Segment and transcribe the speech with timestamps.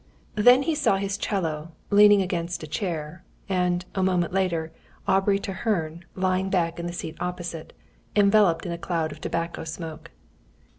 [0.33, 4.71] Then he saw his 'cello, leaning against a chair; and, a moment later,
[5.07, 7.71] Aubrey Treherne, lying back in the seat opposite,
[8.15, 10.09] enveloped in a cloud of tobacco smoke.